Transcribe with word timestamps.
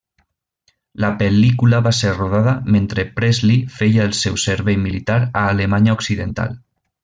La 1.03 1.09
pel·lícula 1.19 1.81
va 1.87 1.91
ser 1.97 2.13
rodada 2.15 2.55
mentre 2.77 3.05
Presley 3.21 3.61
feia 3.77 4.09
el 4.09 4.19
seu 4.23 4.41
servei 4.47 4.81
militar 4.89 5.19
a 5.29 5.47
Alemanya 5.55 5.99
Occidental. 6.01 6.61